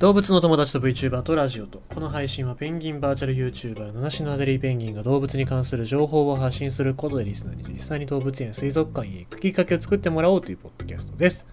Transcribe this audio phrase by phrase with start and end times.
[0.00, 11.46] 動物の友達と VTuber とラジオとこの配信はペンギンバーチャル YouTuber 七種のアデリーペンギンが動物に関する情報を発信することでリスナーに実際に動物園水族館へ行くきっかけを作ってもらおうというポッドキャストです。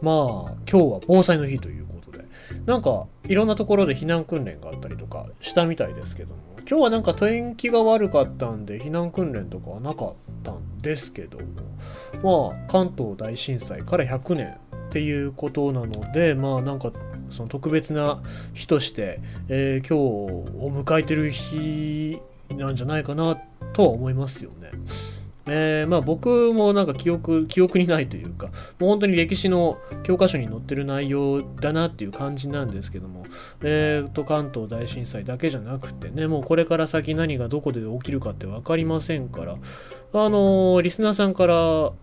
[0.00, 0.14] まあ
[0.70, 2.24] 今日は防災の日ということで
[2.64, 10.14] なんかいろんなところで避難訓練があったりとかしたみたいですけども今日はなんか天気が悪かったんで避難訓練とかはなかっ
[10.44, 11.38] たんですけど
[12.22, 16.92] もまあ関東大震災から100年っていうことなのでまあなんか
[17.30, 18.22] その特別な
[18.54, 22.20] 日として、えー、今日を迎えてる日
[22.56, 23.36] なんじゃないかな
[23.72, 24.70] とは思いますよね。
[25.48, 28.48] えー、まあ僕もなんか記憶、記憶にないというか、
[28.80, 33.22] もう本当に歴史の教科書に載ってる内容だなっていう感じなんですけども、
[33.62, 39.56] えーと、関東大震災だけじゃなくてね、もうこれから先何がどこで起きるかって分かりませんから、あ
[40.12, 41.54] のー、リスナーさんから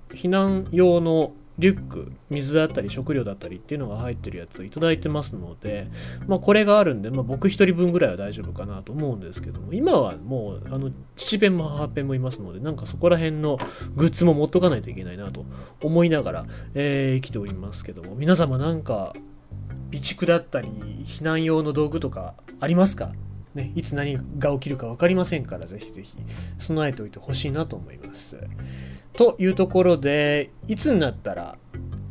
[0.10, 5.88] 避難用のリュック、水だったり食料だったりっていうのが入ってるやつをいただいてますので、
[6.28, 13.60] まあこれがあるんで、まあ僕一人分ぐらいは大丈夫かなと思うんですけども、今はもう、あの、父ペンも母ペンもいますので、なんかそこら辺の
[13.96, 15.46] グッズも持っとかないといけないなと
[15.82, 19.14] 思いながら、えー、生きておりますけども、皆様なんか、
[19.92, 20.70] 備蓄だったり、
[21.06, 23.12] 避難用の道具とかありますか？
[23.54, 26.18] ね、いつ何が起きるか分かりませんから、ぜひぜひ
[26.58, 28.38] 備えておいてほしいなと思います。
[29.14, 31.58] というところで、いつになったら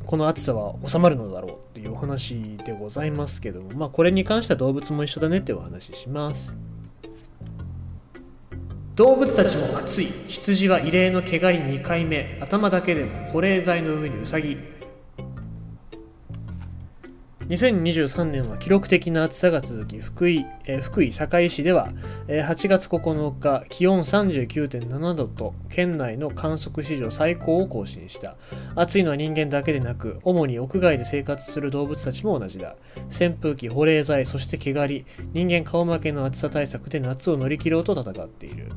[0.06, 6.56] この暑さは収まるのだろうっていうお話でございますけども、まあこれに関しては動物も一緒だねってお話しします。
[8.94, 14.58] 動物たちも暑い羊は異例の毛刈り2回目頭だけでも保冷剤の上にウサギ
[17.52, 21.92] 2023年は記録的な暑さが続き、福井、え、福井堺市では、
[22.26, 28.36] え、8月9日、気温39.7度と、県内の観測史上最高を更新した。
[28.74, 32.74] 暑いのは人間だけでなく、主に屋外で生活する動物たちも同じだ。
[33.10, 38.70] 扇風機、保冷剤、そして毛刈り、人間顔負けの暑さ対策で夏を乗り切ろうと戦っている。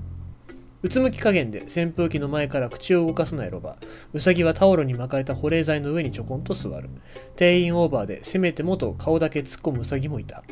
[0.86, 3.76] うつむき加減で扇風機の前から口を動かさないロバ。
[4.14, 6.92] ウサギはタオルに巻かれた保冷剤の上にちょこんと座る。
[7.36, 10.44] 定員オーバーでせめてもと顔だけ突っ込むウサギもいた。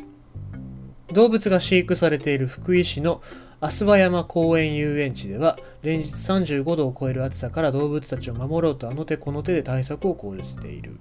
[1.12, 3.22] 動物が飼育されている福井市の
[3.60, 10.98] 飛鳥山公園遊園地では連日35度を超える暑さから動物たちを守ろうとあの手この手で対策を講じている。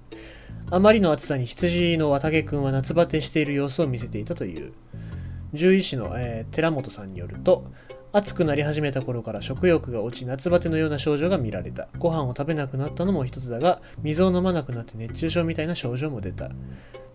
[0.69, 4.73] あまりの暑さに羊の綿毛くんは夏バテしている様子を見せていたという。
[5.53, 7.65] 獣医師の、えー、寺本さんによると
[8.15, 11.87] 暑くなり始めた頃から食欲が落ち夏バテのような症状が見られた。
[11.97, 16.51] ご飯を食べなくなったのも一つだが水を飲まなくなって熱中症みたいな症状も出た。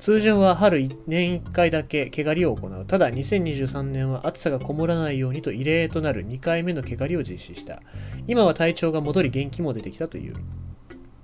[0.01, 2.85] 通常は春年1回だけ毛刈りを行う。
[2.85, 7.81] ただ2023年は暑さがこもらないようにと異例となる2回目の毛刈りを実施した。
[8.27, 10.35] 今は体調が戻り元気も出てきたという。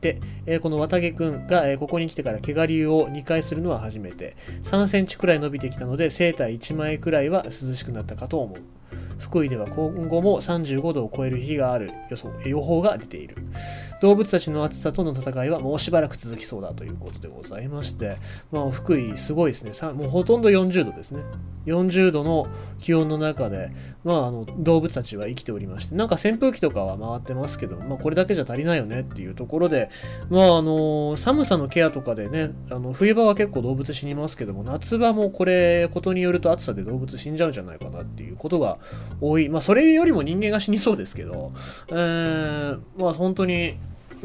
[0.00, 0.20] で、
[0.60, 4.36] この綿毛くんが、ここに来てから毛刈りを2回するのは初めて。
[4.62, 8.58] 3センチくらい伸びてきたのでセーター1枚くらいは涼しくなったかと思う。
[9.24, 13.36] 福井では今後も35度を超える日がある予想予報が出ている。
[14.00, 18.18] 動物たちの暑さとの戦いはもうしばらく続きそうだということでございまして、
[18.52, 19.92] まあ、福井すごいですね。
[19.92, 21.22] もうほとんど40度ですね。
[21.66, 22.46] 40度の
[22.78, 23.70] 気温の中で、
[24.04, 29.88] まあ、あの動物たちは生きておりまして、なんか扇風機とかは回ってますけど、まあ、これだけじゃ足りないよねっていうところで、
[30.28, 38.78] まあ、あの寒さのケアとかでね、あの冬場は結構動物死にますけども、夏場もこれ、ことによると暑さで動物死んじゃうんじゃないかなっていうことが
[39.20, 39.48] 多い。
[39.48, 41.52] まあ、それよりも人間が死にそうですけど、
[41.90, 43.78] えー、まあ、本当に、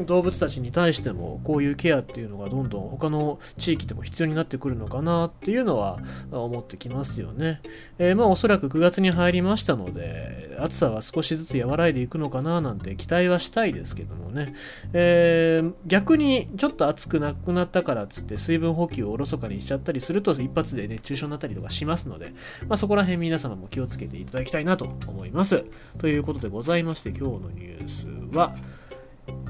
[0.06, 5.98] 動物たちに対してもこういうケアっていうのがどんどん他の地域でも必要になってくるのかなっていうのは
[6.30, 7.60] 思ってきますよね。
[7.98, 14.54] えー、まあおそらく9月に入りましたので暑さは少しずつ和らいでいくのかななんて期待はしたいですけどもね、
[14.92, 22.32] えー、逆にちょっと暑くなくなったからっつって水分補給をおろそかにしちゃったりすると一発で熱中症になったりとかしますので、
[22.68, 25.64] まあ、そこら辺皆様も気をつけていただきたいなと思います。
[25.98, 28.54] ということでございまして今日のニュースは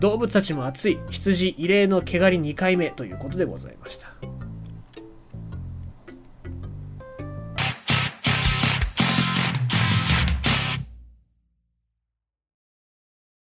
[0.01, 4.40] 動物たちも熱い羊異例の毛刈り2回目ということでございました。